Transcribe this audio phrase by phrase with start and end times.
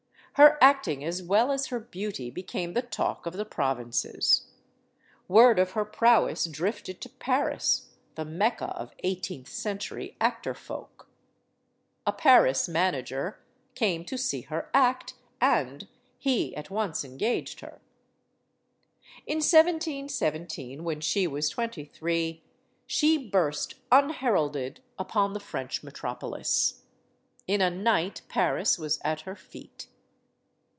[0.35, 4.47] Her acting as well as her beauty became the talk of the provinces.
[5.27, 11.09] Word of her prowess drifted to Paris, the Mecca of eighteenth century actor folk.
[12.07, 13.41] A Paris manager
[13.75, 15.87] came to see her act, and
[16.17, 17.81] he at orce engaged her.
[19.27, 22.41] In 1717, when she was twenty three,
[22.87, 26.83] she burst un heralded upon the French metropolis.
[27.47, 29.87] In a night, Paris was at her feet.